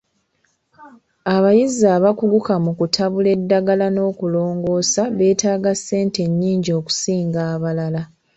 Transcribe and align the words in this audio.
Abayizi 1.35 1.85
abakuguka 1.97 2.53
mu 2.63 2.71
kutabula 2.79 3.29
eddagala 3.37 3.85
n'okulongoosa 3.91 5.03
beetaaga 5.17 5.71
ssente 5.79 6.21
nnyingi 6.29 6.71
okusinga 6.79 7.39
abalala. 7.53 8.01